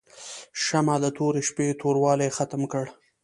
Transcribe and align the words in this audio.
شمعه 0.63 0.97
د 1.03 1.05
تورې 1.17 1.41
شپې 1.47 1.67
توروالی 1.81 2.29
ختم 2.37 2.61
کړ. 2.71 2.85